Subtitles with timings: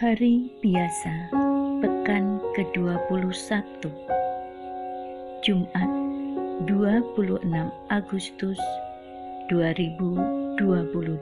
[0.00, 1.28] Hari biasa,
[1.84, 3.84] pekan ke-21,
[5.44, 5.90] Jumat
[6.64, 7.44] 26
[7.92, 8.56] Agustus
[9.52, 11.20] 2022.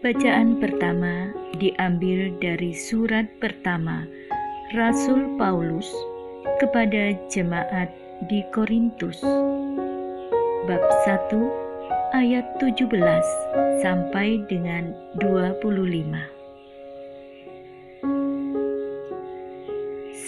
[0.00, 4.08] Bacaan pertama diambil dari surat pertama
[4.72, 5.92] Rasul Paulus
[6.64, 7.92] kepada jemaat
[8.32, 9.20] di Korintus,
[10.64, 11.67] bab 1
[12.16, 12.88] ayat 17
[13.84, 15.60] sampai dengan 25.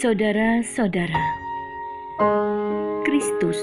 [0.00, 1.24] Saudara-saudara,
[3.04, 3.56] Kristus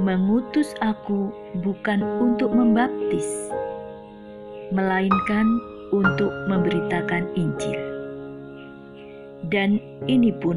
[0.00, 1.28] mengutus aku
[1.60, 3.28] bukan untuk membaptis,
[4.72, 5.48] melainkan
[5.92, 7.80] untuk memberitakan Injil.
[9.48, 10.56] Dan ini pun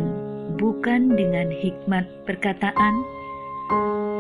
[0.60, 2.96] bukan dengan hikmat perkataan,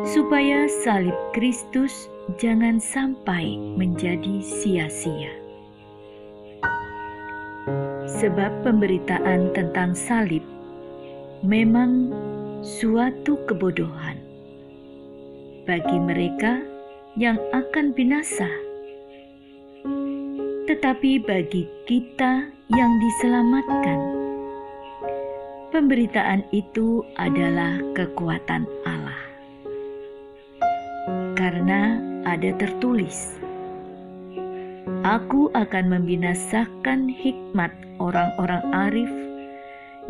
[0.07, 5.33] supaya salib Kristus jangan sampai menjadi sia-sia.
[8.05, 10.45] Sebab pemberitaan tentang salib
[11.41, 12.13] memang
[12.61, 14.21] suatu kebodohan
[15.65, 16.61] bagi mereka
[17.17, 18.47] yang akan binasa,
[20.69, 23.99] tetapi bagi kita yang diselamatkan,
[25.73, 29.31] pemberitaan itu adalah kekuatan Allah
[31.41, 33.37] karena ada tertulis,
[35.01, 39.11] "Aku akan membinasakan hikmat orang-orang arif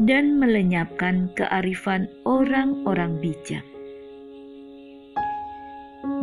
[0.04, 3.64] dan melenyapkan kearifan orang-orang bijak."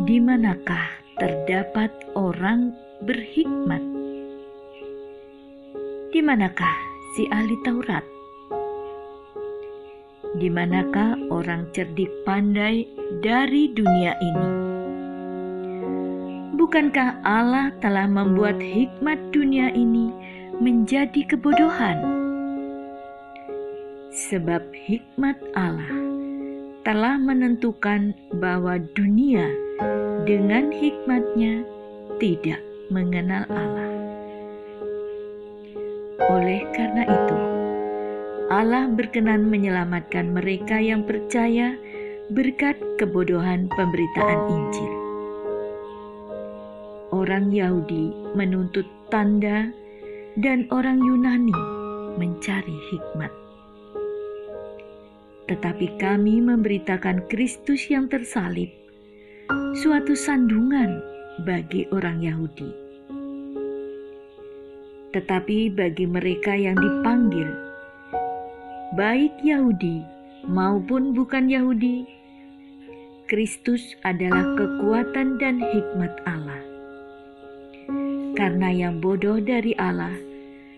[0.05, 2.71] Di manakah terdapat orang
[3.03, 3.83] berhikmat?
[6.09, 6.75] Di manakah
[7.15, 8.03] si ahli Taurat?
[10.39, 12.87] Di manakah orang cerdik pandai
[13.19, 14.68] dari dunia ini?
[16.69, 20.13] Bukankah Allah telah membuat hikmat dunia ini
[20.61, 21.97] menjadi kebodohan?
[24.13, 25.89] Sebab hikmat Allah
[26.85, 29.49] telah menentukan bahwa dunia
[30.29, 31.65] dengan hikmatnya
[32.21, 32.61] tidak
[32.93, 33.89] mengenal Allah.
[36.29, 37.37] Oleh karena itu,
[38.53, 41.73] Allah berkenan menyelamatkan mereka yang percaya
[42.29, 44.98] berkat kebodohan pemberitaan Injil
[47.29, 49.69] orang Yahudi menuntut tanda
[50.41, 51.53] dan orang Yunani
[52.17, 53.29] mencari hikmat.
[55.45, 58.73] Tetapi kami memberitakan Kristus yang tersalib,
[59.77, 61.05] suatu sandungan
[61.45, 62.73] bagi orang Yahudi.
[65.13, 67.45] Tetapi bagi mereka yang dipanggil,
[68.97, 70.01] baik Yahudi
[70.49, 72.09] maupun bukan Yahudi,
[73.29, 76.68] Kristus adalah kekuatan dan hikmat Allah
[78.39, 80.15] karena yang bodoh dari Allah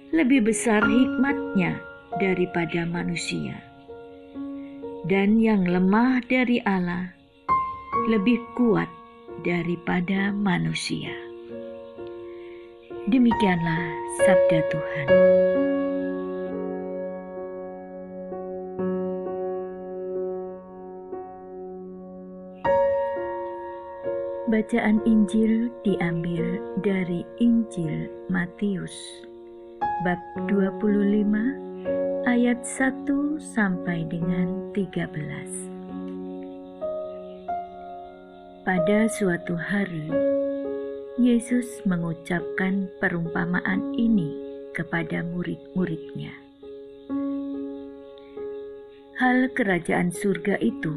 [0.10, 1.78] lebih besar hikmatnya
[2.18, 3.54] daripada manusia,
[5.06, 7.14] dan yang lemah dari Allah
[8.10, 8.90] lebih kuat
[9.46, 11.14] daripada manusia.
[13.06, 13.82] Demikianlah
[14.26, 15.51] sabda Tuhan.
[24.52, 28.92] Bacaan Injil diambil dari Injil Matius
[30.04, 30.20] bab
[30.52, 35.08] 25 ayat 1 sampai dengan 13.
[38.68, 40.12] Pada suatu hari
[41.16, 44.36] Yesus mengucapkan perumpamaan ini
[44.76, 46.36] kepada murid-muridnya.
[49.16, 50.92] Hal kerajaan surga itu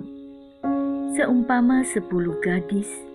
[1.14, 3.13] seumpama sepuluh gadis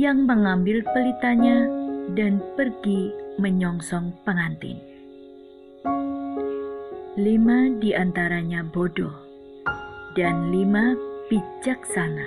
[0.00, 1.68] yang mengambil pelitanya
[2.16, 4.80] dan pergi menyongsong pengantin.
[7.20, 9.12] Lima di antaranya bodoh
[10.16, 10.96] dan lima
[11.28, 12.24] bijaksana.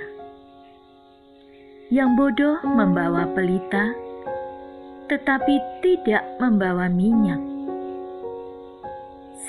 [1.90, 3.90] Yang bodoh membawa pelita,
[5.10, 7.42] tetapi tidak membawa minyak.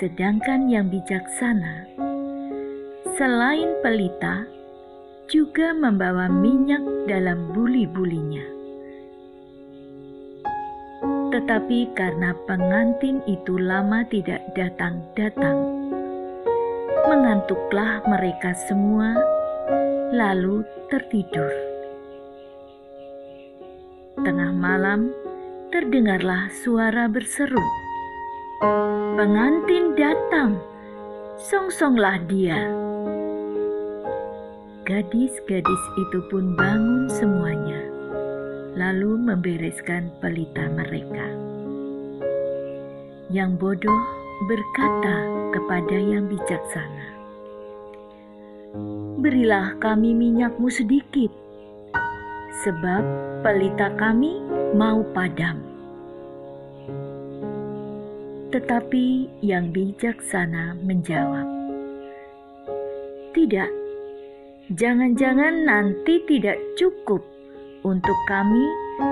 [0.02, 1.86] Sedangkan yang bijaksana,
[3.14, 4.50] selain pelita,
[5.25, 8.45] juga membawa minyak dalam buli-bulinya.
[11.33, 15.57] Tetapi karena pengantin itu lama tidak datang-datang,
[17.10, 19.18] mengantuklah mereka semua,
[20.13, 20.62] lalu
[20.94, 21.51] tertidur.
[24.22, 25.12] Tengah malam
[25.74, 27.60] terdengarlah suara berseru,
[29.19, 30.56] "Pengantin datang,
[31.36, 32.85] songsonglah dia!"
[34.86, 37.82] Gadis-gadis itu pun bangun semuanya,
[38.78, 41.26] lalu membereskan pelita mereka.
[43.34, 44.02] Yang bodoh
[44.46, 45.18] berkata
[45.58, 47.08] kepada yang bijaksana,
[49.26, 51.34] "Berilah kami minyakmu sedikit,
[52.62, 53.02] sebab
[53.42, 54.38] pelita kami
[54.78, 55.66] mau padam."
[58.54, 61.50] Tetapi yang bijaksana menjawab,
[63.34, 63.85] "Tidak,
[64.74, 67.22] jangan-jangan nanti tidak cukup
[67.86, 68.66] untuk kami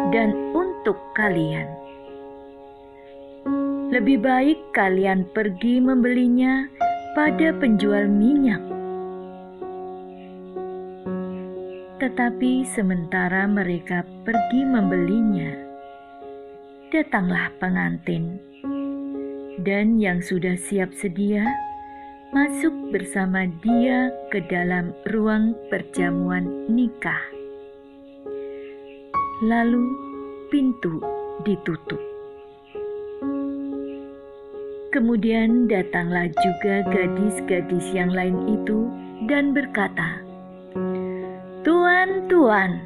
[0.09, 1.69] dan untuk kalian."
[3.93, 6.65] Lebih baik kalian pergi membelinya
[7.13, 8.57] pada penjual minyak.
[12.01, 15.53] Tetapi sementara mereka pergi membelinya,
[16.89, 18.41] datanglah pengantin,
[19.61, 21.45] dan yang sudah siap sedia
[22.33, 27.21] masuk bersama dia ke dalam ruang perjamuan nikah.
[29.45, 29.85] Lalu
[30.49, 30.97] pintu
[31.45, 32.01] ditutup.
[34.89, 38.89] Kemudian datanglah juga gadis-gadis yang lain itu
[39.29, 40.17] dan berkata,
[41.61, 42.81] "Tuan, tuan,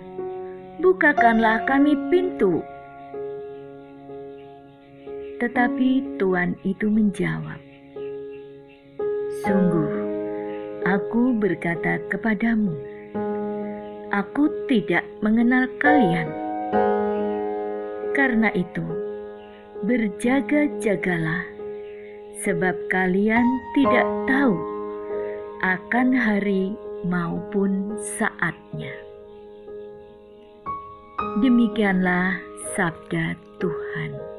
[0.84, 2.60] bukakanlah kami pintu."
[5.40, 7.67] Tetapi tuan itu menjawab,
[9.44, 9.92] "Sungguh,
[10.88, 12.74] aku berkata kepadamu,
[14.16, 16.30] aku tidak mengenal kalian.
[18.16, 18.86] Karena itu,
[19.84, 21.58] berjaga-jagalah."
[22.46, 24.58] sebab kalian tidak tahu
[25.66, 28.94] akan hari maupun saatnya.
[31.42, 32.38] Demikianlah
[32.78, 34.37] sabda Tuhan.